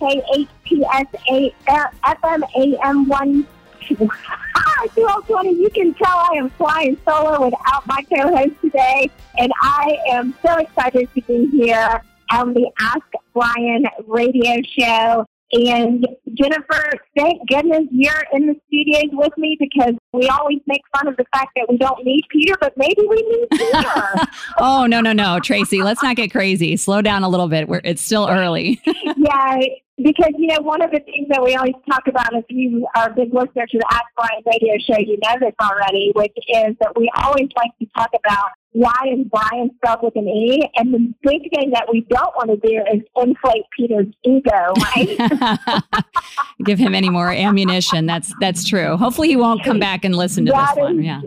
[0.00, 1.08] KHTS
[2.04, 3.46] FM AM 1.
[5.44, 10.34] You can tell I am flying solo without my co host today, and I am
[10.44, 15.26] so excited to be here on the Ask Brien radio show.
[15.50, 21.08] And Jennifer, thank goodness you're in the studios with me because we always make fun
[21.08, 24.26] of the fact that we don't need Peter, but maybe we need Peter.
[24.58, 26.76] oh, no, no, no, Traci, let's not get crazy.
[26.76, 27.66] Slow down a little bit.
[27.66, 28.80] We're, it's still early.
[29.16, 29.58] yeah,
[29.96, 33.08] because, you know, one of the things that we always talk about, if you are
[33.08, 36.76] a big listener to the Ask Brien radio show, you know this already, which is
[36.80, 40.68] that we always like to talk about why is Brien spelled with an E?
[40.76, 45.82] And the big thing that we don't want to do is inflate Peter's ego, right?
[46.64, 48.06] Give him any more ammunition.
[48.06, 48.96] That's that's true.
[48.96, 51.02] Hopefully he won't come back and listen to that this is, one.
[51.02, 51.20] Yeah.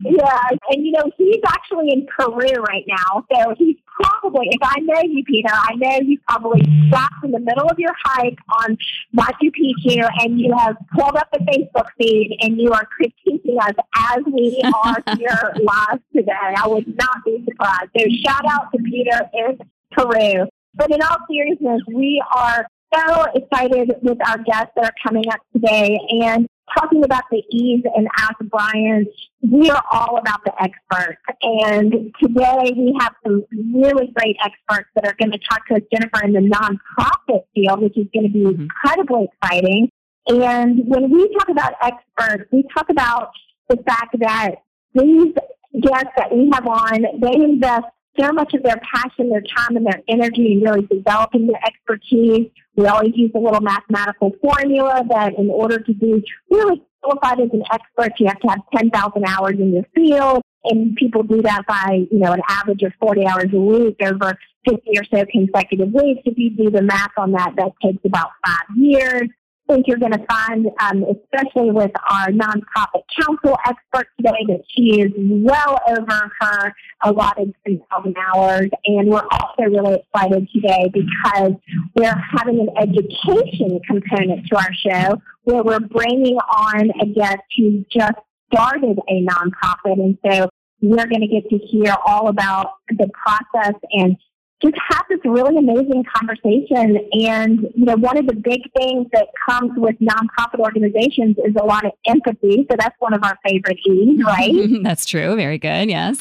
[0.00, 0.38] Yeah,
[0.70, 3.24] and you know, he's actually in Peru right now.
[3.32, 7.40] So he's probably, if I know you, Peter, I know you probably stopped in the
[7.40, 8.76] middle of your hike on
[9.16, 13.74] Machu Picchu and you have pulled up the Facebook feed and you are critiquing us
[13.96, 16.32] as we are here live today.
[16.56, 17.90] I would not be surprised.
[17.96, 19.58] So shout out to Peter in
[19.92, 20.46] Peru.
[20.74, 25.40] But in all seriousness, we are so excited with our guests that are coming up
[25.52, 25.98] today.
[26.22, 29.06] And talking about the ease and ask Brien,
[29.42, 31.20] we are all about the experts.
[31.42, 35.82] And today we have some really great experts that are going to talk to us,
[35.92, 38.62] Jennifer, in the nonprofit field, which is going to be mm-hmm.
[38.62, 39.90] incredibly exciting.
[40.26, 43.30] And when we talk about experts, we talk about
[43.68, 44.56] the fact that
[44.94, 45.34] these
[45.80, 47.86] guests that we have on, they invest
[48.18, 52.50] so much of their passion, their time, and their energy in really developing their expertise.
[52.78, 57.50] We always use a little mathematical formula that in order to be really qualified as
[57.52, 60.42] an expert, you have to have 10,000 hours in your field.
[60.62, 64.38] And people do that by, you know, an average of 40 hours a week over
[64.68, 66.22] 50 or so consecutive weeks.
[66.24, 69.28] If you do the math on that, that takes about five years
[69.68, 75.00] think you're going to find, um, especially with our nonprofit counsel expert today, that she
[75.00, 76.74] is well over her
[77.04, 78.70] allotted 3,000 hours.
[78.86, 81.52] And we're also really excited today because
[81.94, 87.84] we're having an education component to our show where we're bringing on a guest who
[87.90, 88.18] just
[88.52, 90.00] started a nonprofit.
[90.00, 90.48] And so
[90.80, 94.16] we're going to get to hear all about the process and
[94.62, 96.98] just have this really amazing conversation.
[97.12, 101.64] And, you know, one of the big things that comes with nonprofit organizations is a
[101.64, 102.66] lot of empathy.
[102.70, 104.82] So that's one of our favorite E's, right?
[104.82, 105.36] that's true.
[105.36, 105.88] Very good.
[105.88, 106.20] Yes.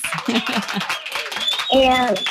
[1.74, 2.24] and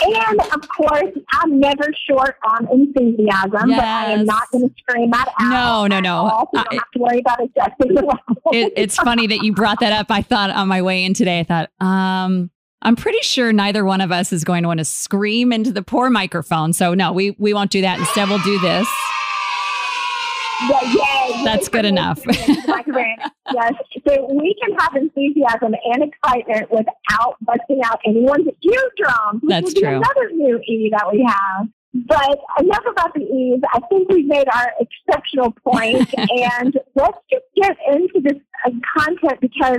[0.00, 3.78] and of course, I'm never short on enthusiasm, yes.
[3.78, 5.86] but I am not going to scream that out.
[5.88, 6.30] No, no, no.
[6.30, 8.52] All, so uh, don't have to worry about adjusting the level.
[8.52, 10.10] It, it's funny that you brought that up.
[10.10, 12.50] I thought on my way in today, I thought, um,
[12.82, 15.82] I'm pretty sure neither one of us is going to want to scream into the
[15.82, 16.72] poor microphone.
[16.72, 17.98] So no, we we won't do that.
[17.98, 18.88] Instead, we'll do this.
[20.68, 22.20] Yeah, yeah, That's good enough.
[22.26, 23.72] yes.
[24.08, 29.42] So we can have enthusiasm and excitement without busting out anyone's eardrums.
[29.46, 29.88] That's true.
[29.88, 31.68] Another new E that we have.
[31.94, 33.60] But enough about the E's.
[33.72, 39.40] I think we've made our exceptional point, and let's just get into this uh, content
[39.40, 39.78] because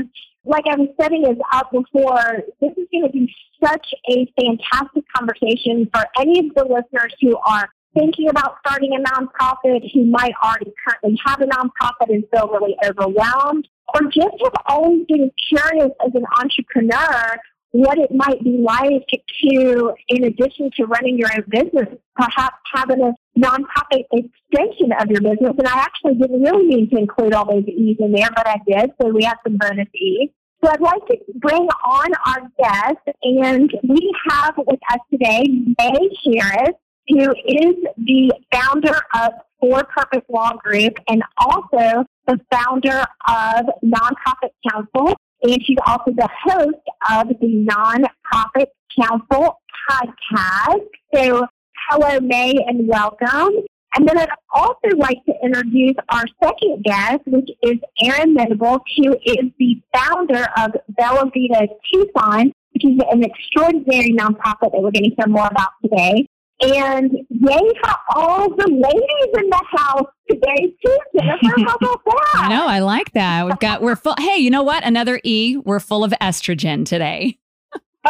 [0.49, 3.33] like I was setting this up before, this is going to be
[3.63, 9.09] such a fantastic conversation for any of the listeners who are thinking about starting a
[9.09, 14.53] nonprofit, who might already currently have a nonprofit and feel really overwhelmed, or just have
[14.67, 17.39] always been curious as an entrepreneur
[17.71, 19.05] what it might be like
[19.43, 25.21] to, in addition to running your own business, perhaps having a nonprofit extension of your
[25.21, 25.53] business.
[25.57, 28.57] And I actually didn't really mean to include all those E's in there, but I
[28.67, 28.91] did.
[28.99, 30.29] So we have some bonus E's.
[30.61, 35.43] So I'd like to bring on our guest, and we have with us today
[35.77, 36.75] May Harris,
[37.07, 44.51] who is the founder of For Purpose Law Group and also the founder of Nonprofit
[44.69, 45.15] Counsel.
[45.43, 46.75] And she's also the host
[47.09, 48.67] of the Nonprofit
[48.99, 50.89] Counsel podcast.
[51.15, 51.47] So,
[51.89, 53.63] hello, May, and welcome.
[53.95, 59.15] And then I'd also like to introduce our second guest, which is Errin Mendibles, who
[59.25, 65.05] is the founder of Bella Vita Tucson, which is an extraordinary nonprofit that we're going
[65.05, 66.27] to hear more about today.
[66.61, 71.61] And yay for all the ladies in the house today too, Jennifer.
[71.65, 72.31] How about that?
[72.35, 72.67] I know.
[72.67, 73.45] I like that.
[73.45, 74.15] We've got, we're full.
[74.19, 74.83] Hey, you know what?
[74.83, 75.55] Another E.
[75.57, 77.38] We're full of estrogen today.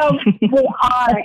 [0.01, 1.23] Oh, we are.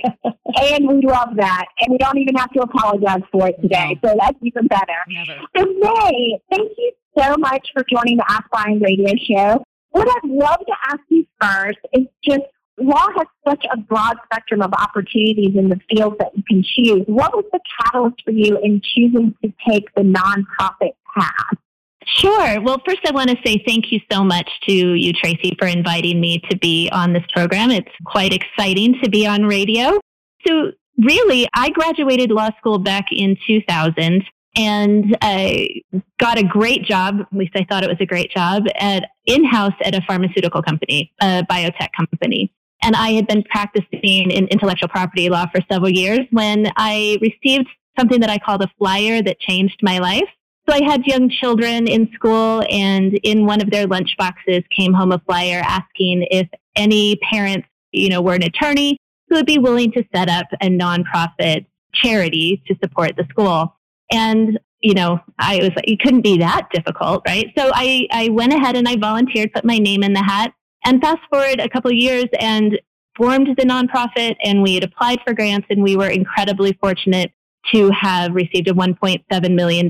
[0.61, 1.65] and we love that.
[1.81, 3.99] And we don't even have to apologize for it today.
[4.03, 4.97] So that's even better.
[5.07, 5.39] Never.
[5.57, 9.63] So, May, thank you so much for joining the Ask Brien radio show.
[9.91, 12.41] What I'd love to ask you first is just
[12.77, 17.03] law has such a broad spectrum of opportunities in the fields that you can choose.
[17.07, 21.57] What was the catalyst for you in choosing to take the nonprofit path?
[22.05, 22.61] Sure.
[22.61, 26.21] Well, first, I want to say thank you so much to you, Traci, for inviting
[26.21, 27.71] me to be on this program.
[27.71, 29.99] It's quite exciting to be on radio.
[30.47, 34.23] So, really, I graduated law school back in 2000
[34.55, 35.81] and I
[36.19, 37.19] got a great job.
[37.19, 41.11] At least I thought it was a great job at in-house at a pharmaceutical company,
[41.21, 42.53] a biotech company.
[42.81, 47.67] And I had been practicing in intellectual property law for several years when I received
[47.97, 50.29] something that I called a flyer that changed my life.
[50.67, 54.93] So I had young children in school and in one of their lunch boxes came
[54.93, 58.97] home a flyer asking if any parents, you know, were an attorney
[59.29, 63.75] who would be willing to set up a nonprofit charity to support the school.
[64.11, 67.51] And, you know, I was like, it couldn't be that difficult, right?
[67.57, 70.53] So I, I went ahead and I volunteered, put my name in the hat
[70.83, 72.79] and fast forward a couple years and
[73.15, 77.31] formed the nonprofit and we had applied for grants and we were incredibly fortunate
[77.73, 79.87] to have received a $1.7 million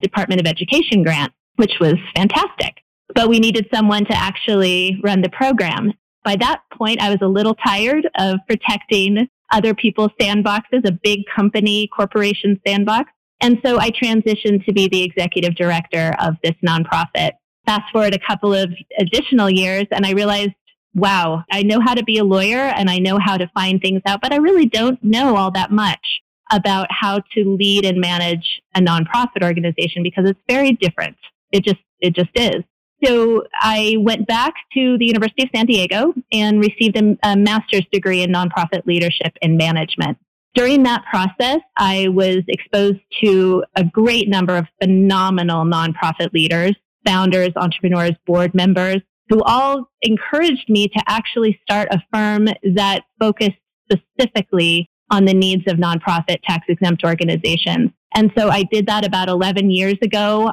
[0.00, 2.82] Department of Education grant, which was fantastic.
[3.14, 5.92] But we needed someone to actually run the program.
[6.24, 11.20] By that point, I was a little tired of protecting other people's sandboxes, a big
[11.34, 13.10] company corporation sandbox.
[13.40, 17.32] And so I transitioned to be the executive director of this nonprofit.
[17.64, 20.52] Fast forward a couple of additional years, and I realized,
[20.94, 24.00] wow, I know how to be a lawyer and I know how to find things
[24.06, 28.62] out, but I really don't know all that much about how to lead and manage
[28.74, 31.16] a nonprofit organization because it's very different.
[31.52, 32.62] It just, it just is.
[33.04, 37.84] So I went back to the University of San Diego and received a, a master's
[37.92, 40.18] degree in nonprofit leadership and management.
[40.54, 47.50] During that process, I was exposed to a great number of phenomenal nonprofit leaders, founders,
[47.56, 53.58] entrepreneurs, board members, who all encouraged me to actually start a firm that focused
[53.92, 57.90] specifically on the needs of nonprofit tax exempt organizations.
[58.14, 60.52] And so I did that about 11 years ago,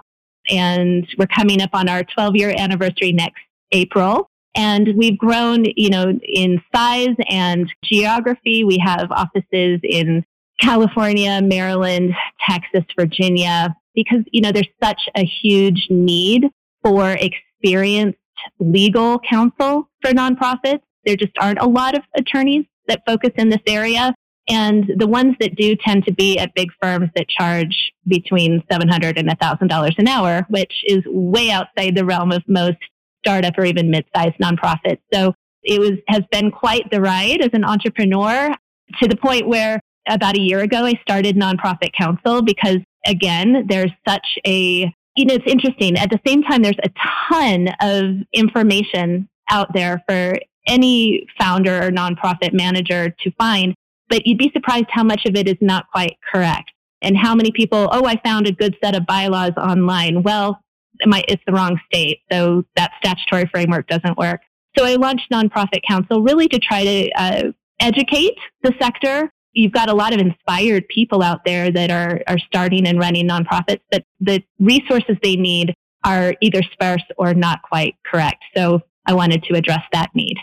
[0.49, 3.41] and we're coming up on our 12 year anniversary next
[3.71, 4.29] April.
[4.55, 8.63] And we've grown, you know, in size and geography.
[8.63, 10.23] We have offices in
[10.61, 12.13] California, Maryland,
[12.47, 16.49] Texas, Virginia, because, you know, there's such a huge need
[16.83, 18.19] for experienced
[18.59, 20.81] legal counsel for nonprofits.
[21.05, 24.13] There just aren't a lot of attorneys that focus in this area.
[24.49, 29.17] And the ones that do tend to be at big firms that charge between $700
[29.17, 32.77] and $1,000 an hour, which is way outside the realm of most
[33.25, 34.99] startup or even mid-sized nonprofits.
[35.13, 38.53] So it was, has been quite the ride as an entrepreneur
[39.01, 43.91] to the point where about a year ago, I started nonprofit counsel because again, there's
[44.07, 45.97] such a, you know, it's interesting.
[45.97, 46.89] At the same time, there's a
[47.31, 50.35] ton of information out there for
[50.67, 53.75] any founder or nonprofit manager to find,
[54.13, 56.71] but you'd be surprised how much of it is not quite correct.
[57.01, 60.21] And how many people, oh, I found a good set of bylaws online.
[60.21, 60.61] Well,
[60.99, 62.19] it's the wrong state.
[62.31, 64.41] So that statutory framework doesn't work.
[64.77, 67.43] So I launched Nonprofit Counsel really to try to uh,
[67.79, 69.31] educate the sector.
[69.53, 73.27] You've got a lot of inspired people out there that are, are starting and running
[73.27, 75.73] nonprofits, but the resources they need
[76.05, 78.43] are either sparse or not quite correct.
[78.55, 80.37] So I wanted to address that need.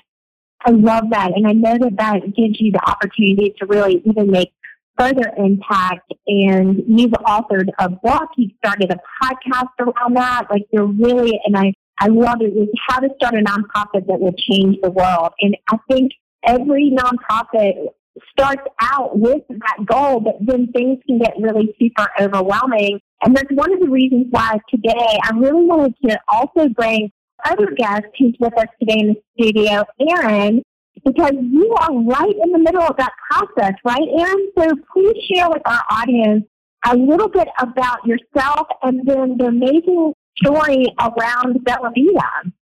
[0.65, 1.33] I love that.
[1.35, 4.53] And I know that that gives you the opportunity to really even make
[4.99, 6.13] further impact.
[6.27, 10.49] And you've authored a book, you started a podcast around that.
[10.51, 14.21] Like you're really, and I, I love it, is how to start a nonprofit that
[14.21, 15.33] will change the world.
[15.41, 16.13] And I think
[16.47, 17.87] every nonprofit
[18.33, 23.01] starts out with that goal, but then things can get really super overwhelming.
[23.23, 27.11] And that's one of the reasons why today I really wanted to also bring
[27.45, 30.63] other guest who's with us today in the studio, Errin,
[31.05, 34.47] because you are right in the middle of that process, right, Errin?
[34.59, 36.45] So please share with our audience
[36.87, 42.53] a little bit about yourself and then the amazing story around Bella Vita.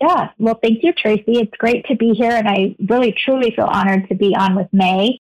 [0.00, 1.24] Yeah, well, thank you, Traci.
[1.28, 4.66] It's great to be here, and I really truly feel honored to be on with
[4.72, 5.20] May.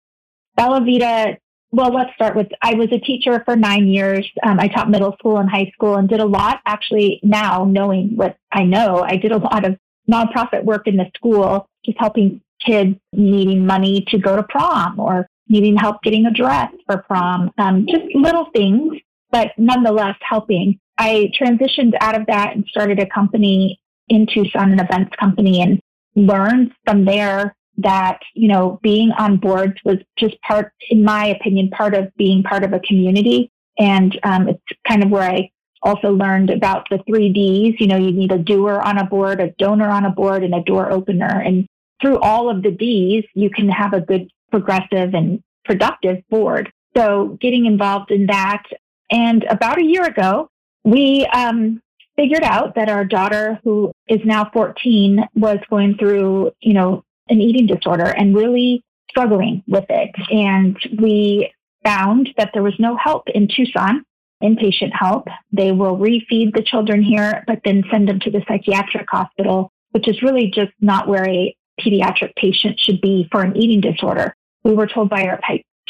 [0.55, 1.39] Bella Vita,
[1.77, 4.27] well, let's start with I was a teacher for nine years.
[4.43, 8.17] Um, I taught middle school and high school and did a lot, actually, now knowing
[8.17, 9.77] what I know, I did a lot of
[10.11, 15.29] nonprofit work in the school, just helping kids needing money to go to prom or
[15.49, 17.51] needing help getting a dress for prom.
[17.59, 18.95] Um, just little things,
[19.31, 20.81] but nonetheless helping.
[20.97, 23.79] I transitioned out of that and started a company
[24.09, 25.79] in Tucson, an events company, and
[26.15, 31.71] learned from there that, you know, being on boards was just part, in my opinion,
[31.71, 33.51] part of being part of a community.
[33.79, 35.51] And um, it's kind of where I
[35.83, 37.81] also learned about the three Ds.
[37.81, 40.55] You know, you need a doer on a board, a donor on a board, and
[40.55, 41.41] a door opener.
[41.41, 41.67] And
[42.01, 46.73] through all of the Ds, you can have a good progressive and productive board.
[46.97, 48.63] So getting involved in that.
[49.11, 50.49] And about a year ago,
[50.85, 51.81] we um,
[52.17, 57.41] figured out that our daughter, who is now 14, was going through, you know, an
[57.41, 60.11] eating disorder and really struggling with it.
[60.31, 61.53] And we
[61.85, 64.05] found that there was no help in Tucson,
[64.43, 65.29] inpatient help.
[65.53, 70.09] They will refeed the children here, but then send them to the psychiatric hospital, which
[70.09, 74.35] is really just not where a pediatric patient should be for an eating disorder.
[74.65, 75.41] We were told by our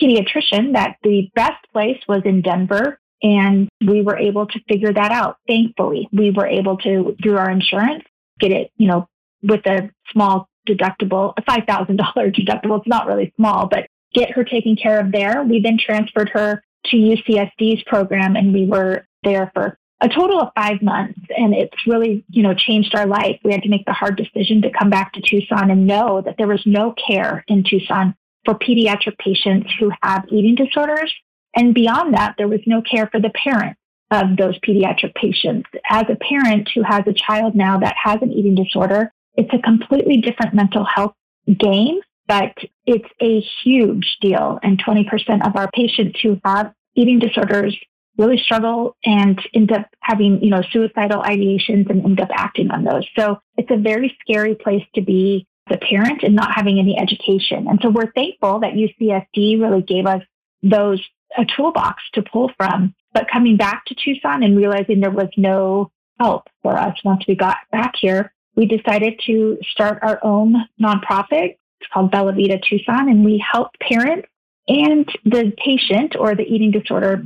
[0.00, 5.10] pediatrician that the best place was in Denver and we were able to figure that
[5.10, 5.38] out.
[5.46, 8.04] Thankfully, we were able to, through our insurance,
[8.38, 9.08] get it, you know,
[9.42, 12.78] with a small deductible, a $5,000 deductible.
[12.78, 15.42] It's not really small, but get her taken care of there.
[15.42, 20.52] We then transferred her to UCSD's program and we were there for a total of
[20.54, 21.18] five months.
[21.36, 23.38] And it's really, you know, changed our life.
[23.44, 26.36] We had to make the hard decision to come back to Tucson and know that
[26.36, 31.12] there was no care in Tucson for pediatric patients who have eating disorders.
[31.54, 33.80] And beyond that, there was no care for the parents
[34.10, 35.68] of those pediatric patients.
[35.88, 39.58] As a parent who has a child now that has an eating disorder, it's a
[39.58, 41.14] completely different mental health
[41.46, 42.54] game, but
[42.86, 44.58] it's a huge deal.
[44.62, 47.76] And 20% of our patients who have eating disorders
[48.18, 52.84] really struggle and end up having, you know, suicidal ideations and end up acting on
[52.84, 53.06] those.
[53.18, 57.66] So it's a very scary place to be the parent and not having any education.
[57.68, 60.22] And so we're thankful that UCSD really gave us
[60.62, 61.02] those
[61.36, 62.94] a toolbox to pull from.
[63.12, 67.34] But coming back to Tucson and realizing there was no help for us once we
[67.34, 71.56] got back here, we decided to start our own nonprofit.
[71.80, 74.28] It's called Bella Vita Tucson, and we help parents
[74.66, 77.22] and the patient or the eating disorder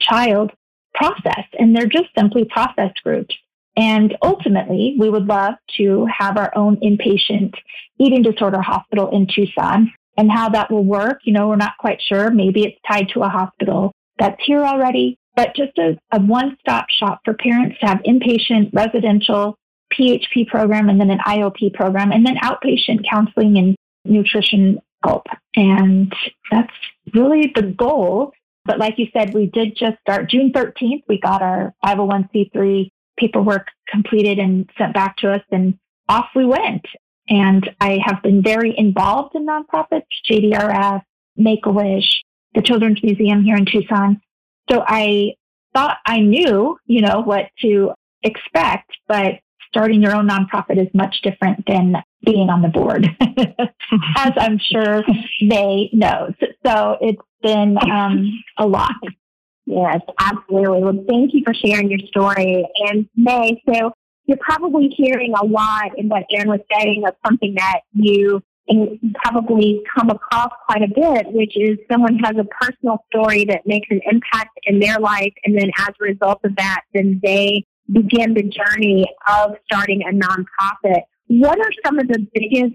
[0.00, 0.50] child
[0.94, 1.44] process.
[1.58, 3.34] And they're just simply process groups.
[3.76, 7.54] And ultimately, we would love to have our own inpatient
[7.98, 9.92] eating disorder hospital in Tucson.
[10.16, 12.30] And how that will work, you know, we're not quite sure.
[12.30, 16.86] Maybe it's tied to a hospital that's here already, but just a, a one stop
[16.88, 19.56] shop for parents to have inpatient, residential,
[19.96, 25.26] PHP program, and then an IOP program, and then outpatient counseling and nutrition help.
[25.56, 26.12] And
[26.50, 26.72] that's
[27.14, 28.32] really the goal.
[28.64, 31.02] But like you said, we did just start June 13th.
[31.08, 36.84] We got our 501c3 paperwork completed and sent back to us, and off we went.
[37.28, 41.02] And I have been very involved in nonprofits, JDRF,
[41.36, 42.22] Make a Wish,
[42.54, 44.20] the Children's Museum here in Tucson.
[44.70, 45.34] So I
[45.74, 49.34] thought I knew, you know, what to expect, but
[49.74, 53.08] starting your own nonprofit is much different than being on the board,
[54.16, 55.02] as I'm sure
[55.40, 56.28] they know.
[56.64, 58.94] So it's been um, a lot.
[59.66, 60.82] Yes, absolutely.
[60.82, 62.64] Well, thank you for sharing your story.
[62.88, 63.92] And May, so
[64.26, 68.42] you're probably hearing a lot in what Errin was saying of something that you
[69.16, 73.88] probably come across quite a bit, which is someone has a personal story that makes
[73.90, 75.32] an impact in their life.
[75.44, 80.12] And then as a result of that, then they begin the journey of starting a
[80.12, 81.02] nonprofit.
[81.26, 82.74] What are some of the biggest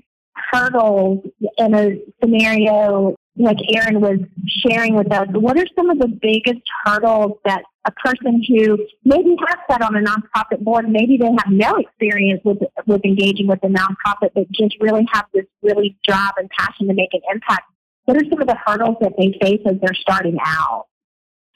[0.51, 1.25] hurdles
[1.57, 6.61] in a scenario like Errin was sharing with us, what are some of the biggest
[6.83, 11.49] hurdles that a person who maybe has sat on a nonprofit board, maybe they have
[11.49, 16.33] no experience with with engaging with a nonprofit, but just really have this really drive
[16.37, 17.63] and passion to make an impact?
[18.05, 20.87] What are some of the hurdles that they face as they're starting out?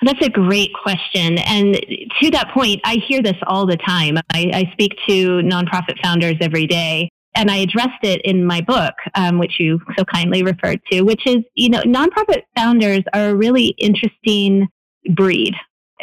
[0.03, 1.37] That's a great question.
[1.37, 1.75] And
[2.21, 4.17] to that point, I hear this all the time.
[4.31, 8.93] I, I speak to nonprofit founders every day and I addressed it in my book,
[9.15, 13.35] um, which you so kindly referred to, which is, you know, nonprofit founders are a
[13.35, 14.67] really interesting
[15.13, 15.55] breed.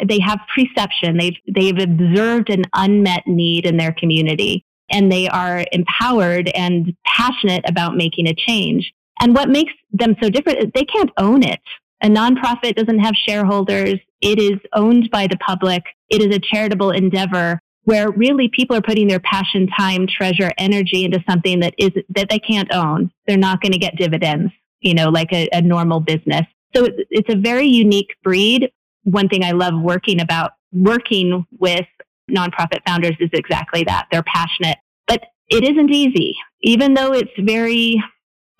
[0.05, 1.17] They have perception.
[1.17, 7.63] They've, they've observed an unmet need in their community and they are empowered and passionate
[7.67, 8.91] about making a change.
[9.21, 11.61] And what makes them so different is they can't own it.
[12.03, 13.99] A nonprofit doesn't have shareholders.
[14.21, 15.83] It is owned by the public.
[16.09, 21.05] It is a charitable endeavor where really people are putting their passion, time, treasure, energy
[21.05, 23.11] into something that is that they can't own.
[23.27, 26.43] They're not going to get dividends, you know, like a, a normal business.
[26.75, 28.71] So it's, it's a very unique breed.
[29.03, 31.85] One thing I love working about working with
[32.29, 34.07] nonprofit founders is exactly that.
[34.11, 34.77] They're passionate,
[35.07, 38.01] but it isn't easy, even though it's very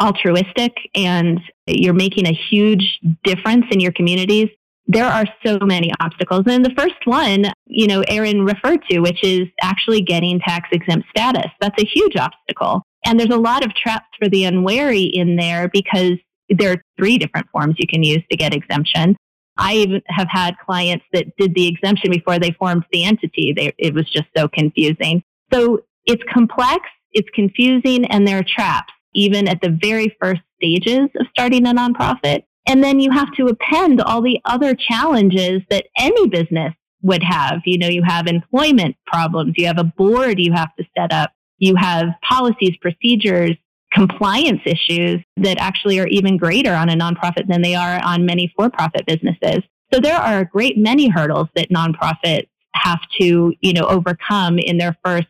[0.02, 4.50] altruistic and you're making a huge difference in your communities
[4.88, 6.44] there are so many obstacles.
[6.48, 11.08] And the first one, you know, Errin referred to, which is actually getting tax exempt
[11.10, 11.50] status.
[11.62, 12.84] That's a huge obstacle.
[13.06, 16.18] And there's a lot of traps for the unwary in there because
[16.50, 19.16] there are three different forms you can use to get exemption.
[19.58, 23.54] I have had clients that did the exemption before they formed the entity.
[23.56, 25.24] They, it was just so confusing.
[25.54, 26.82] So it's complex,
[27.12, 31.74] it's confusing, and there are traps, even at the very first stages of starting a
[31.74, 32.44] nonprofit.
[32.68, 37.62] And then you have to append all the other challenges that any business would have.
[37.66, 41.32] You know, you have employment problems, you have a board you have to set up,
[41.58, 43.58] you have policies, procedures,
[43.92, 48.52] compliance issues that actually are even greater on a nonprofit than they are on many
[48.56, 49.64] for profit businesses.
[49.94, 54.78] So there are a great many hurdles that nonprofits have to, you know, overcome in
[54.78, 55.28] their first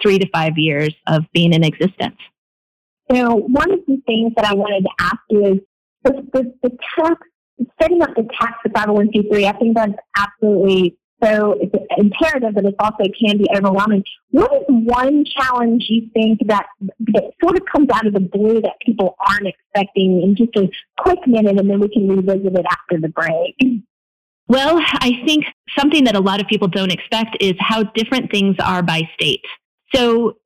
[0.00, 2.16] three to five years of being in existence.
[3.10, 5.58] So one of the things that I wanted to ask you is
[6.04, 7.20] the, the, the tax,
[7.80, 12.74] setting up the tax for 501c3, I think that's absolutely so it's imperative, but it
[12.78, 14.04] also can be overwhelming.
[14.30, 18.60] What is one challenge you think that, that sort of comes out of the blue
[18.60, 20.68] that people aren't expecting in just a
[20.98, 23.56] quick minute, and then we can revisit it after the break?
[24.48, 25.46] Well, I think
[25.78, 29.44] something that a lot of people don't expect is how different things are by state.
[29.94, 30.36] So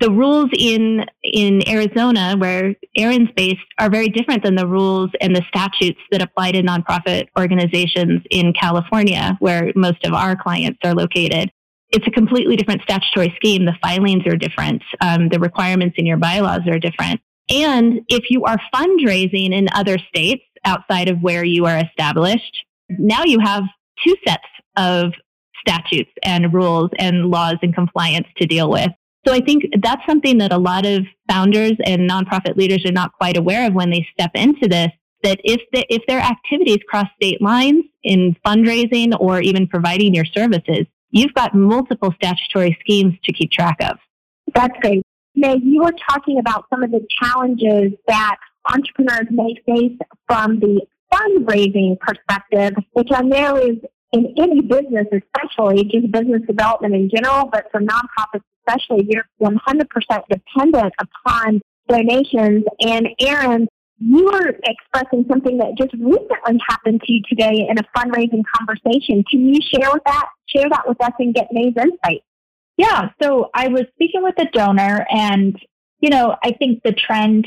[0.00, 5.34] the rules in in Arizona, where Errin's based, are very different than the rules and
[5.34, 10.94] the statutes that apply to nonprofit organizations in California, where most of our clients are
[10.94, 11.50] located.
[11.90, 13.64] It's a completely different statutory scheme.
[13.64, 14.82] The filings are different.
[15.00, 17.20] Um, the requirements in your bylaws are different.
[17.48, 23.22] And if you are fundraising in other states outside of where you are established, now
[23.24, 23.62] you have
[24.04, 24.42] two sets
[24.76, 25.12] of
[25.60, 28.90] statutes and rules and laws and compliance to deal with.
[29.26, 33.12] So I think that's something that a lot of founders and nonprofit leaders are not
[33.12, 34.90] quite aware of when they step into this.
[35.22, 40.26] That if the, if their activities cross state lines in fundraising or even providing your
[40.26, 43.98] services, you've got multiple statutory schemes to keep track of.
[44.54, 45.02] That's great.
[45.34, 48.36] May, you were talking about some of the challenges that
[48.72, 53.78] entrepreneurs may face from the fundraising perspective, which I know is
[54.12, 59.86] in any business, especially just business development in general, but for nonprofits especially, you're 100%
[60.30, 62.64] dependent upon donations.
[62.80, 63.66] And Errin,
[63.98, 69.24] you were expressing something that just recently happened to you today in a fundraising conversation.
[69.30, 72.22] Can you share with that, share that with us and get May's insight?
[72.76, 73.10] Yeah.
[73.22, 75.58] So I was speaking with a donor and,
[76.00, 77.46] you know, I think the trend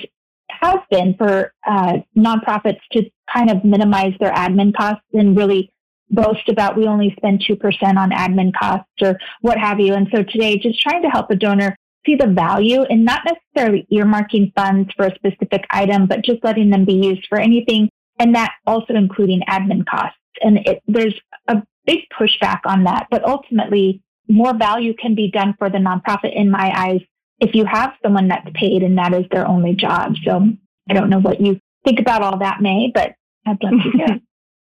[0.50, 5.72] has been for uh, nonprofits to kind of minimize their admin costs and really
[6.12, 9.94] boast about we only spend 2% on admin costs or what have you.
[9.94, 13.86] And so today, just trying to help a donor see the value and not necessarily
[13.92, 17.90] earmarking funds for a specific item, but just letting them be used for anything.
[18.20, 20.18] And that also including admin costs.
[20.42, 25.56] And it, there's a big pushback on that, but ultimately more value can be done
[25.58, 27.02] for the nonprofit in my eyes
[27.40, 30.16] if you have someone that's paid and that is their only job.
[30.26, 30.50] So
[30.90, 33.14] I don't know what you think about all that, May, but
[33.46, 34.20] I'd love to hear.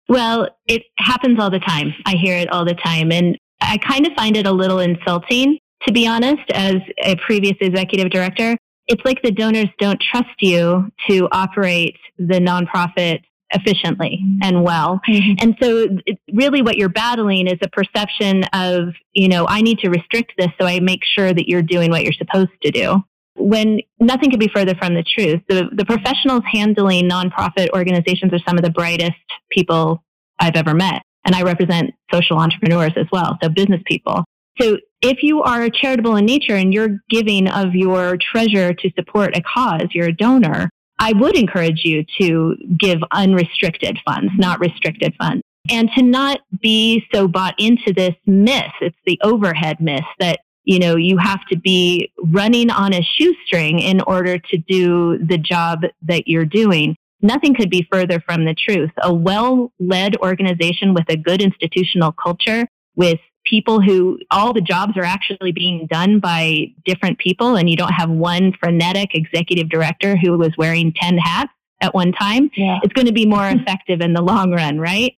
[0.09, 1.93] Well, it happens all the time.
[2.05, 3.11] I hear it all the time.
[3.11, 7.55] And I kind of find it a little insulting, to be honest, as a previous
[7.61, 8.57] executive director.
[8.87, 14.99] It's like the donors don't trust you to operate the nonprofit efficiently and well.
[15.07, 15.35] Mm-hmm.
[15.39, 15.87] And so
[16.33, 20.49] really what you're battling is a perception of, you know, I need to restrict this
[20.59, 23.03] so I make sure that you're doing what you're supposed to do
[23.35, 25.41] when nothing could be further from the truth.
[25.49, 29.17] The, the professionals handling nonprofit organizations are some of the brightest
[29.49, 30.03] people
[30.39, 31.01] I've ever met.
[31.25, 34.25] And I represent social entrepreneurs as well, so business people.
[34.59, 39.35] So if you are charitable in nature and you're giving of your treasure to support
[39.35, 40.69] a cause, you're a donor,
[40.99, 45.41] I would encourage you to give unrestricted funds, not restricted funds.
[45.71, 48.73] And to not be so bought into this myth.
[48.81, 53.79] It's the overhead myth that you know, you have to be running on a shoestring
[53.79, 56.95] in order to do the job that you're doing.
[57.21, 58.91] Nothing could be further from the truth.
[59.01, 64.93] A well led organization with a good institutional culture, with people who all the jobs
[64.97, 70.15] are actually being done by different people, and you don't have one frenetic executive director
[70.17, 72.79] who was wearing 10 hats at one time, yeah.
[72.81, 75.15] it's going to be more effective in the long run, right?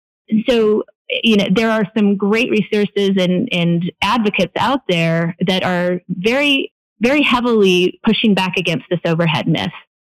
[0.49, 6.01] So you know, there are some great resources and, and advocates out there that are
[6.09, 9.73] very, very heavily pushing back against this overhead myth.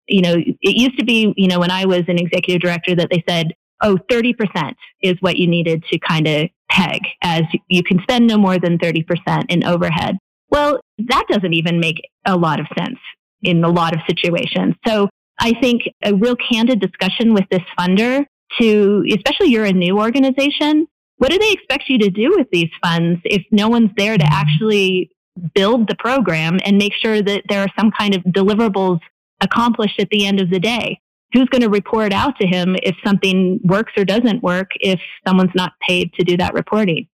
[0.06, 3.08] You know, it used to be, you know, when I was an executive director that
[3.10, 8.00] they said, oh, 30% is what you needed to kind of peg as you can
[8.02, 9.04] spend no more than 30%
[9.48, 10.16] in overhead.
[10.50, 12.98] Well, that doesn't even make a lot of sense
[13.42, 14.74] in a lot of situations.
[14.86, 18.24] So I think a real candid discussion with this funder
[18.60, 20.86] to, especially you're a new organization,
[21.18, 24.26] what do they expect you to do with these funds if no one's there to
[24.26, 25.10] actually
[25.54, 29.00] build the program and make sure that there are some kind of deliverables
[29.40, 31.00] accomplished at the end of the day?
[31.32, 35.54] Who's going to report out to him if something works or doesn't work if someone's
[35.54, 37.08] not paid to do that reporting?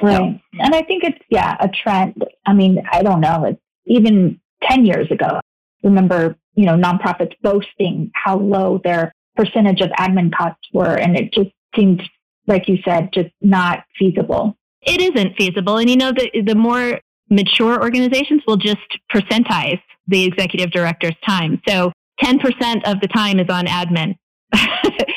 [0.00, 0.40] Right.
[0.58, 2.24] And I think it's, yeah, a trend.
[2.46, 3.44] I mean, I don't know.
[3.44, 5.40] It's even 10 years ago.
[5.82, 10.96] Remember, you know, nonprofits boasting how low their percentage of admin costs were.
[10.96, 12.02] And it just seemed,
[12.46, 14.56] like you said, just not feasible.
[14.82, 15.78] It isn't feasible.
[15.78, 18.80] And you know, the, the more mature organizations will just
[19.12, 21.60] percentize the executive director's time.
[21.66, 21.92] So
[22.22, 22.40] 10%
[22.84, 24.16] of the time is on admin.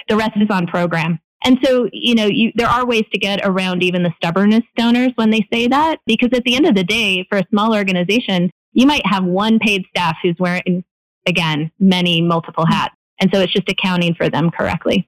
[0.08, 1.20] the rest is on program.
[1.44, 5.12] And so, you know, you, there are ways to get around even the stubbornness donors
[5.16, 8.50] when they say that, because at the end of the day, for a small organization,
[8.74, 10.84] you might have one paid staff who's wearing,
[11.28, 12.95] again, many multiple hats.
[13.20, 15.08] And so it's just accounting for them correctly.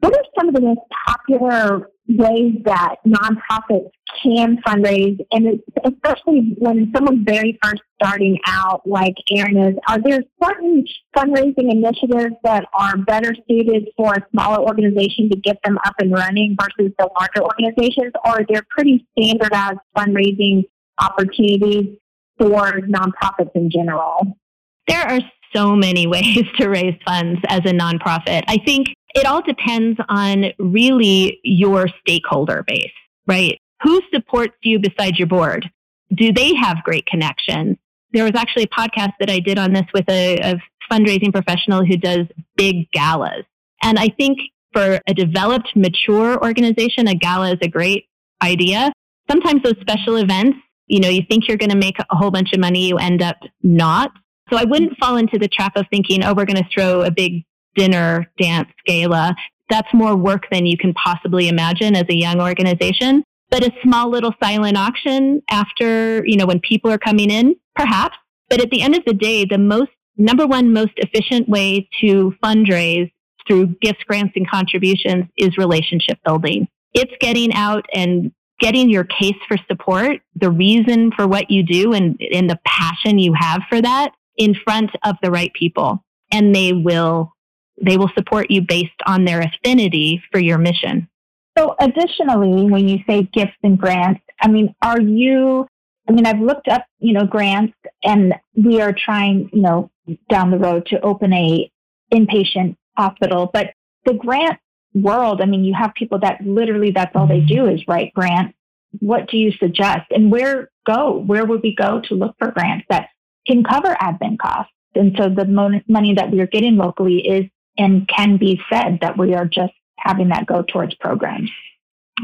[0.00, 3.90] What are some of the most popular ways that nonprofits
[4.22, 10.20] can fundraise, and especially when someone's very first starting out, like Errin is, are there
[10.42, 10.84] certain
[11.16, 16.12] fundraising initiatives that are better suited for a smaller organization to get them up and
[16.12, 20.64] running versus the larger organizations, or are there pretty standardized fundraising
[21.00, 21.96] opportunities
[22.38, 24.38] for nonprofits in general?
[24.86, 25.20] There are
[25.54, 28.44] so many ways to raise funds as a nonprofit.
[28.48, 32.90] I think it all depends on really your stakeholder base,
[33.26, 33.58] right?
[33.82, 35.70] Who supports you besides your board?
[36.14, 37.76] Do they have great connections?
[38.12, 41.84] There was actually a podcast that I did on this with a, a fundraising professional
[41.84, 43.44] who does big galas.
[43.82, 44.38] And I think
[44.72, 48.06] for a developed, mature organization, a gala is a great
[48.42, 48.92] idea.
[49.30, 52.52] Sometimes those special events, you know, you think you're going to make a whole bunch
[52.52, 54.12] of money, you end up not.
[54.50, 57.10] So I wouldn't fall into the trap of thinking, oh, we're going to throw a
[57.10, 59.34] big dinner, dance, gala.
[59.70, 63.24] That's more work than you can possibly imagine as a young organization.
[63.50, 68.16] But a small little silent auction after, you know, when people are coming in, perhaps.
[68.48, 72.34] But at the end of the day, the most, number one, most efficient way to
[72.42, 73.10] fundraise
[73.46, 76.68] through gifts, grants, and contributions is relationship building.
[76.92, 81.92] It's getting out and getting your case for support, the reason for what you do
[81.92, 86.04] and, and the passion you have for that in front of the right people.
[86.32, 87.32] And they will
[87.80, 91.08] they will support you based on their affinity for your mission.
[91.56, 95.66] So, additionally, when you say gifts and grants, I mean, are you?
[96.08, 99.90] I mean, I've looked up, you know, grants, and we are trying, you know,
[100.28, 101.70] down the road to open a
[102.12, 103.50] inpatient hospital.
[103.52, 103.68] But
[104.04, 104.58] the grant
[104.94, 108.54] world, I mean, you have people that literally that's all they do is write grants.
[109.00, 111.18] What do you suggest, and where go?
[111.18, 113.08] Where would we go to look for grants that
[113.46, 114.72] can cover admin costs?
[114.94, 115.44] And so the
[115.88, 117.44] money that we are getting locally is
[117.76, 121.50] and can be said that we are just having that go towards programs.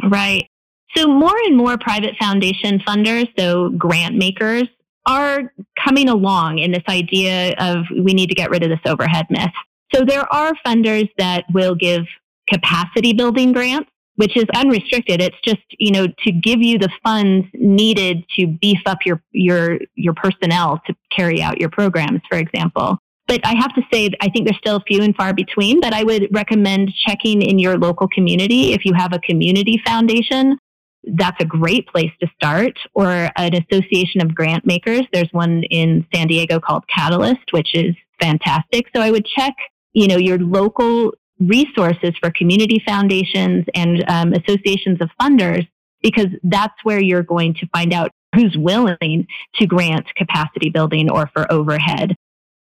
[0.09, 0.48] Right.
[0.96, 4.64] So more and more private foundation funders, so grant makers,
[5.06, 5.52] are
[5.83, 9.50] coming along in this idea of we need to get rid of this overhead myth.
[9.94, 12.02] So there are funders that will give
[12.48, 15.20] capacity building grants, which is unrestricted.
[15.20, 19.79] It's just, you know, to give you the funds needed to beef up your your
[19.94, 22.99] your personnel to carry out your programs, for example.
[23.27, 26.03] But I have to say, I think there's still few and far between, but I
[26.03, 28.73] would recommend checking in your local community.
[28.73, 30.59] If you have a community foundation,
[31.05, 35.03] that's a great place to start, or an association of grant makers.
[35.12, 38.87] There's one in San Diego called Catalyst, which is fantastic.
[38.94, 39.55] So I would check,
[39.92, 45.66] you know, your local resources for community foundations and um, associations of funders,
[46.03, 49.26] because that's where you're going to find out who's willing
[49.57, 52.14] to grant capacity building or for overhead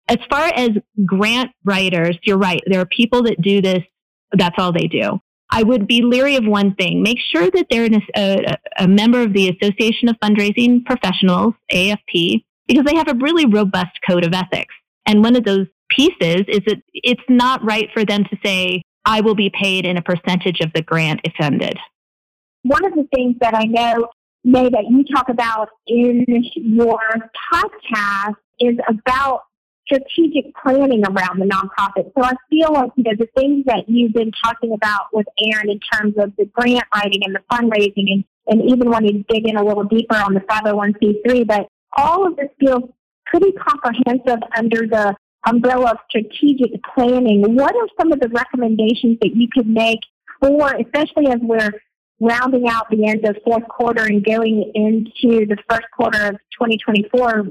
[0.07, 0.69] as far as
[1.05, 2.61] grant writers, you're right.
[2.65, 3.83] There are people that do this.
[4.31, 5.19] That's all they do.
[5.49, 7.01] I would be leery of one thing.
[7.01, 12.83] Make sure that they're a, a, member of the Association of Fundraising Professionals, AFP, because
[12.83, 14.73] they have a really robust code of ethics.
[15.05, 19.21] And one of those pieces is that it's not right for them to say, I
[19.21, 21.77] will be paid in a percentage of the grant if funded.
[22.63, 24.09] One of the things that I know,
[24.43, 26.99] May, that you talk about in your
[27.53, 29.43] podcast is about
[29.85, 32.11] strategic planning around the nonprofit.
[32.17, 35.71] So I feel like, you know, the things that you've been talking about with Errin
[35.71, 39.47] in terms of the grant writing and the fundraising and, and even wanting to dig
[39.47, 42.83] in a little deeper on the 501c3, but all of this feels
[43.25, 45.15] pretty comprehensive under the
[45.47, 47.55] umbrella of strategic planning.
[47.55, 49.99] What are some of the recommendations that you could make
[50.41, 51.71] for, especially as we're
[52.19, 57.47] rounding out the end of fourth quarter and going into the first quarter of 2024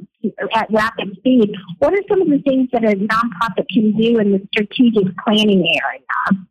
[0.55, 4.33] at rapid speed, what are some of the things that a nonprofit can do in
[4.33, 6.47] the strategic planning area?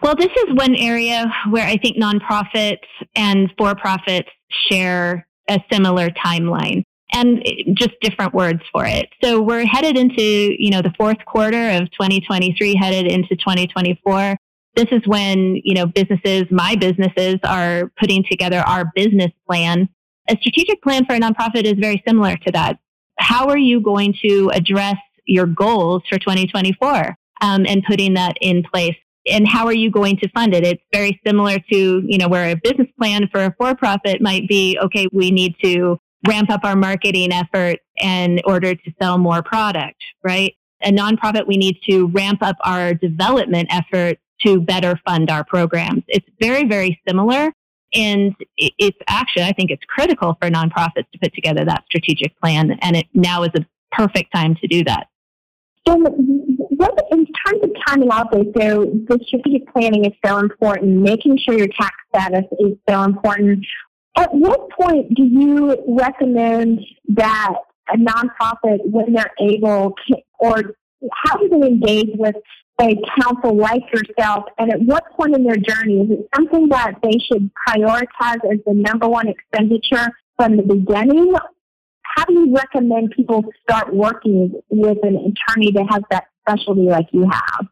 [0.00, 2.78] Well, this is one area where I think nonprofits
[3.14, 4.28] and for profits
[4.70, 7.42] share a similar timeline and
[7.74, 9.08] just different words for it.
[9.22, 14.36] So we're headed into, you know, the fourth quarter of 2023, headed into 2024.
[14.74, 19.88] This is when, you know, businesses, my businesses are putting together our business plan.
[20.28, 22.78] A strategic plan for a nonprofit is very similar to that.
[23.18, 28.62] How are you going to address your goals for 2024 um, and putting that in
[28.62, 28.96] place?
[29.26, 30.64] And how are you going to fund it?
[30.64, 34.78] It's very similar to, you know, where a business plan for a for-profit might be,
[34.80, 40.02] okay, we need to ramp up our marketing efforts in order to sell more product,
[40.22, 40.54] right?
[40.82, 46.04] A nonprofit, we need to ramp up our development efforts to better fund our programs.
[46.08, 47.52] It's very, very similar.
[47.94, 52.78] And it's actually, I think it's critical for nonprofits to put together that strategic plan.
[52.82, 55.08] And it now is a perfect time to do that.
[55.86, 58.08] So, what, in terms of timing
[58.54, 60.98] there, so the strategic planning is so important.
[60.98, 63.64] Making sure your tax status is so important.
[64.18, 67.54] At what point do you recommend that
[67.88, 70.74] a nonprofit, when they're able, to, or
[71.12, 72.34] how do they engage with
[72.80, 74.44] a counsel like yourself?
[74.58, 78.58] And at what point in their journey is it something that they should prioritize as
[78.66, 81.32] the number one expenditure from the beginning?
[82.02, 87.06] How do you recommend people start working with an attorney that has that specialty like
[87.12, 87.68] you have?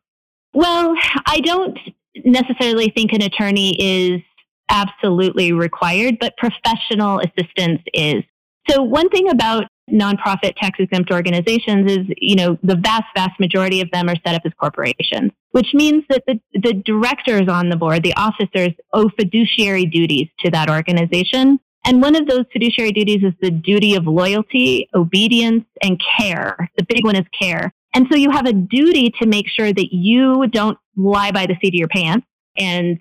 [0.54, 0.94] Well,
[1.26, 1.76] I don't
[2.24, 4.22] necessarily think an attorney is
[4.68, 8.24] absolutely required, but professional assistance is.
[8.68, 13.80] So one thing about nonprofit tax exempt organizations is, you know, the vast, vast majority
[13.80, 17.76] of them are set up as corporations, which means that the, the directors on the
[17.76, 21.60] board, the officers owe fiduciary duties to that organization.
[21.84, 26.68] And one of those fiduciary duties is the duty of loyalty, obedience, and care.
[26.76, 27.72] The big one is care.
[27.94, 31.54] And so you have a duty to make sure that you don't lie by the
[31.62, 32.26] seat of your pants
[32.58, 32.98] and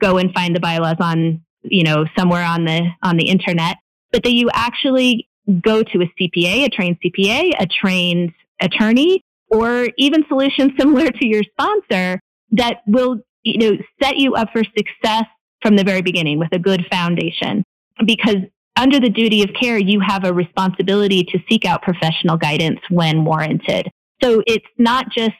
[0.00, 3.76] go and find the bylaws on, you know, somewhere on the, on the internet,
[4.12, 5.28] but that you actually
[5.60, 11.26] go to a CPA, a trained CPA, a trained attorney, or even solutions similar to
[11.26, 12.20] your sponsor
[12.52, 15.24] that will, you know, set you up for success
[15.62, 17.64] from the very beginning with a good foundation.
[18.04, 18.36] Because
[18.76, 23.24] under the duty of care, you have a responsibility to seek out professional guidance when
[23.24, 23.88] warranted.
[24.22, 25.34] So it's not just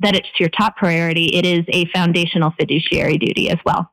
[0.00, 3.90] that it's your top priority, it is a foundational fiduciary duty as well.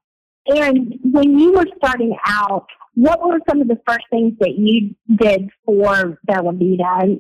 [0.48, 4.96] And when you were starting out, what were some of the first things that you
[5.18, 7.20] did for Bella Vita?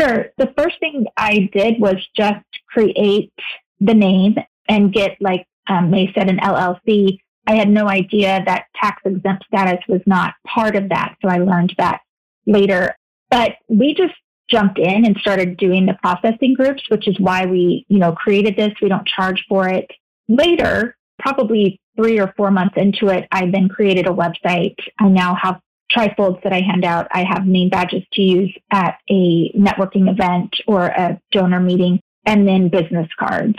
[0.00, 0.26] Sure.
[0.36, 3.32] The first thing I did was just create
[3.80, 4.36] the name
[4.68, 7.18] and get, like um, said, an LLC.
[7.46, 11.14] I had no idea that tax exempt status was not part of that.
[11.22, 12.00] So I learned that
[12.46, 12.96] later.
[13.30, 14.14] But we just
[14.50, 18.56] jumped in and started doing the processing groups, which is why we, you know, created
[18.56, 18.72] this.
[18.82, 19.90] We don't charge for it.
[20.28, 24.76] Later, probably three or four months into it, I then created a website.
[24.98, 27.06] I now have trifolds that I hand out.
[27.12, 32.46] I have name badges to use at a networking event or a donor meeting, and
[32.46, 33.56] then business cards.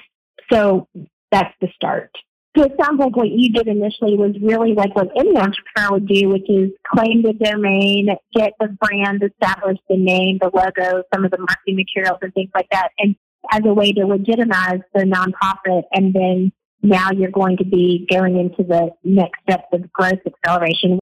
[0.52, 0.88] So
[1.32, 2.12] that's the start.
[2.58, 6.08] So it sounds like what you did initially was really like what any entrepreneur would
[6.08, 11.24] do, which is claim the domain, get the brand established, the name, the logo, some
[11.24, 13.16] of the marketing materials and things like that, and
[13.52, 18.38] as a way to legitimize the nonprofit and then now you're going to be going
[18.38, 21.00] into the next steps of growth acceleration.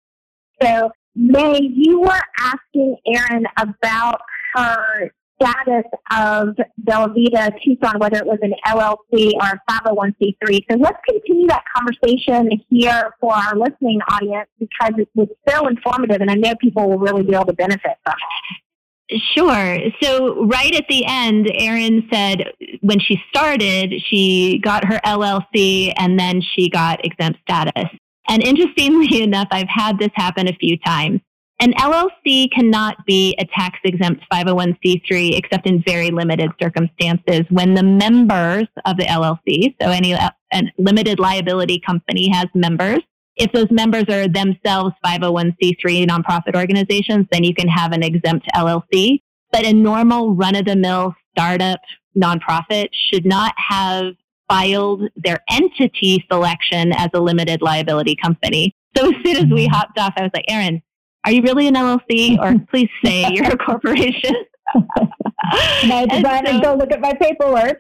[0.62, 4.22] So, May, you were asking Errin about
[4.56, 5.12] her
[5.42, 10.66] status of Bella Vita Tucson, whether it was an LLC or a 501c3.
[10.70, 16.22] So let's continue that conversation here for our listening audience because it was so informative
[16.22, 18.65] and I know people will really be able to benefit from it.
[19.10, 19.78] Sure.
[20.02, 26.20] So right at the end, Errin said when she started, she got her LLC and
[26.20, 27.90] then she got exempt status.
[28.28, 31.22] And interestingly enough, I've had this happen a few times.
[31.62, 37.84] An LLC cannot be a tax exempt 501c3 except in very limited circumstances when the
[37.84, 43.00] members of the LLC, so any uh, a limited liability company has members,
[43.38, 49.22] if those members are themselves 501c3 nonprofit organizations, then you can have an exempt LLC.
[49.52, 51.80] But a normal run of the mill startup
[52.18, 54.14] nonprofit should not have
[54.50, 58.76] filed their entity selection as a limited liability company.
[58.96, 59.74] So as soon as we mm-hmm.
[59.74, 60.82] hopped off, I was like, Errin,
[61.26, 64.36] are you really an LLC or please say you're a corporation?
[65.84, 67.80] and I decided so, to go look at my paperwork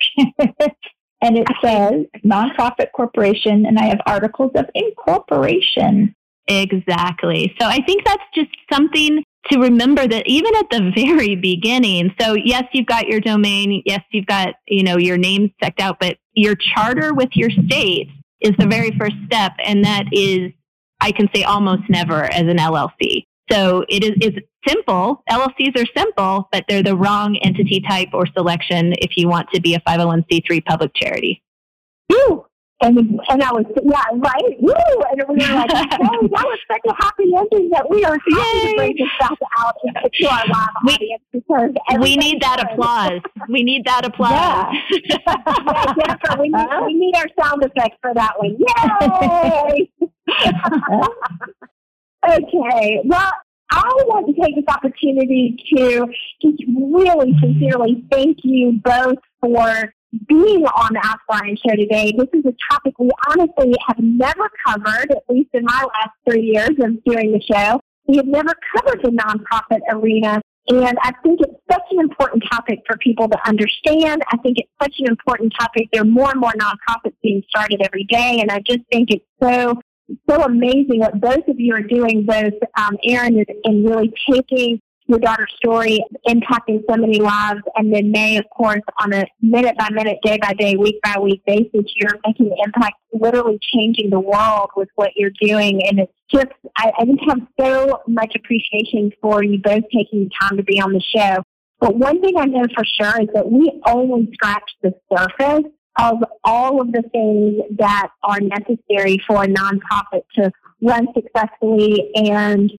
[1.25, 6.13] and it says nonprofit corporation, and I have articles of incorporation.
[6.47, 7.55] Exactly.
[7.59, 12.33] So I think that's just something to remember that even at the very beginning, so
[12.33, 16.17] yes, you've got your domain, yes, you've got, you know, your name checked out, but
[16.33, 18.07] your charter with your state
[18.41, 20.51] is the very first step, and that is,
[21.01, 23.25] I can say almost never as an LLC.
[23.51, 25.23] So it is it's simple.
[25.29, 29.61] LLCs are simple, but they're the wrong entity type or selection if you want to
[29.61, 31.43] be a 501c3 public charity.
[32.09, 32.45] Woo!
[32.81, 32.97] And,
[33.29, 34.59] and I was, yeah, right?
[34.59, 34.73] Woo!
[34.73, 38.65] And we were like, hey, that was such a happy ending that we are happy
[38.65, 38.71] Yay.
[38.71, 39.75] to bring this back out
[40.13, 43.21] to our live we, audience because we need that applause.
[43.49, 44.33] We need that applause.
[44.33, 44.71] Yeah.
[44.91, 48.57] yeah Jennifer, we need, we need our sound effects for that one.
[49.79, 49.89] Yay!
[52.27, 53.01] Okay.
[53.05, 53.31] Well,
[53.71, 56.07] I want to take this opportunity to
[56.41, 59.93] just really sincerely thank you both for
[60.27, 62.13] being on the Ask Brien show today.
[62.17, 66.43] This is a topic we honestly have never covered, at least in my last three
[66.43, 67.79] years of doing the show.
[68.07, 70.41] We have never covered the nonprofit arena.
[70.67, 74.23] And I think it's such an important topic for people to understand.
[74.31, 75.89] I think it's such an important topic.
[75.91, 78.39] There are more and more nonprofits being started every day.
[78.41, 79.79] And I just think it's so,
[80.29, 84.79] so amazing what both of you are doing, both um, Errin is in really taking
[85.07, 87.61] your daughter's story impacting so many lives.
[87.75, 91.19] And then May, of course, on a minute by minute, day by day, week by
[91.19, 95.81] week basis, you're making an impact, literally changing the world with what you're doing.
[95.87, 100.31] And it's just, I, I just have so much appreciation for you both taking the
[100.41, 101.43] time to be on the show.
[101.79, 106.23] But one thing I know for sure is that we only scratch the surface of
[106.43, 112.71] all of the things that are necessary for a nonprofit to run successfully and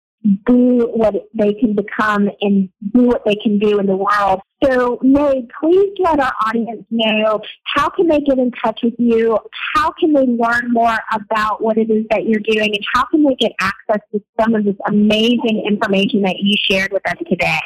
[0.45, 4.41] do what they can become and do what they can do in the world.
[4.65, 9.39] So, May, please let our audience know how can they get in touch with you?
[9.75, 12.75] How can they learn more about what it is that you're doing?
[12.75, 16.93] And how can they get access to some of this amazing information that you shared
[16.93, 17.61] with us today?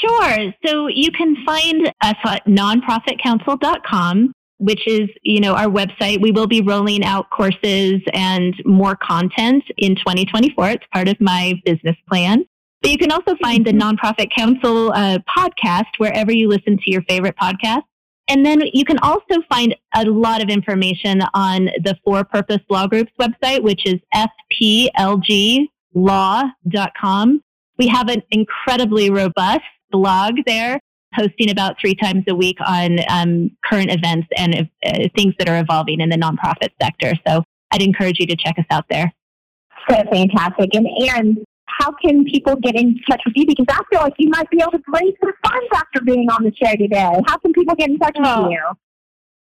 [0.00, 0.54] Sure.
[0.64, 6.20] So you can find us at nonprofitcounsel.com which is, you know, our website.
[6.20, 10.68] We will be rolling out courses and more content in 2024.
[10.68, 12.44] It's part of my business plan.
[12.82, 13.96] But you can also find the mm-hmm.
[13.96, 17.82] Nonprofit Counsel uh, podcast wherever you listen to your favorite podcast.
[18.28, 22.86] And then you can also find a lot of information on the For Purpose Law
[22.86, 23.96] Group's website, which is
[24.62, 25.68] fplglaw.com.
[27.78, 30.78] We have an incredibly robust blog there
[31.16, 35.58] posting about three times a week on um, current events and uh, things that are
[35.58, 37.14] evolving in the nonprofit sector.
[37.26, 39.12] So I'd encourage you to check us out there.
[39.88, 40.74] So fantastic.
[40.74, 43.46] And Errin, how can people get in touch with you?
[43.46, 46.44] Because I feel like you might be able to raise some funds after being on
[46.44, 47.10] the show today.
[47.26, 48.44] How can people get in touch oh.
[48.44, 48.64] with you?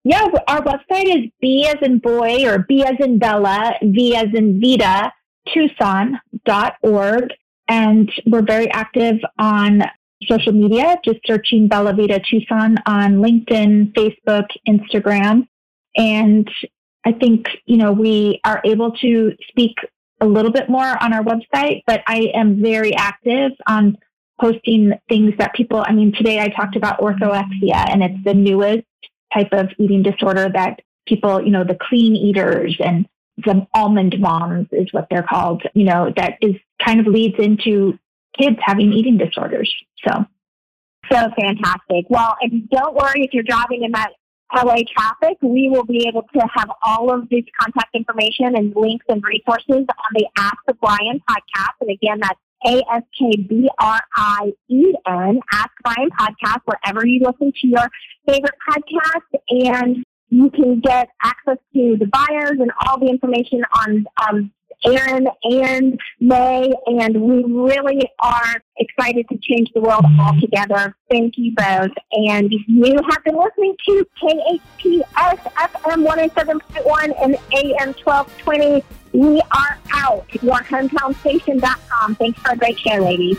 [0.05, 4.29] Yeah, our website is B as in boy or B as in Bella, V as
[4.35, 5.13] in Vita,
[5.53, 7.25] Tucson.org.
[7.69, 9.83] And we're very active on
[10.29, 15.49] social media, just searching Bella Vita Tucson on LinkedIn, Facebook, Instagram.
[15.97, 16.49] And
[17.05, 19.77] I think, you know, we are able to speak
[20.21, 23.97] a little bit more on our website, but I am very active on
[24.41, 28.87] posting things that people, I mean, today I talked about orthorexia and it's the newest
[29.33, 33.07] type of eating disorder that people, you know, the clean eaters and
[33.39, 37.99] the almond moms is what they're called, you know, that is kind of leads into
[38.39, 39.75] kids having eating disorders.
[40.07, 40.25] So,
[41.11, 42.07] so fantastic.
[42.09, 44.11] Well, and don't worry if you're driving in that
[44.55, 49.05] LA traffic, we will be able to have all of this contact information and links
[49.09, 51.75] and resources on the Ask the Brien podcast.
[51.81, 57.07] And again, that's A S K B R I E N, Ask Brien podcast, wherever
[57.07, 57.89] you listen to your
[58.27, 59.41] favorite podcast.
[59.51, 64.53] And you can get access to the buyers and all the information on um,
[64.85, 70.95] Errin and May, and we really are excited to change the world all together.
[71.11, 71.91] Thank you both.
[72.13, 75.05] And you have been listening to KHPS
[75.55, 78.85] FM 107.1 and AM 1220.
[79.13, 80.29] We are out.
[80.29, 82.15] YourHometownstation.com.
[82.17, 83.39] Thanks for a great show, ladies.